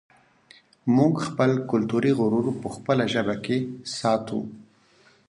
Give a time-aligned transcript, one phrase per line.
[0.95, 3.57] موږ خپل کلتوري غرور په خپله ژبه کې
[3.97, 4.39] ساتو.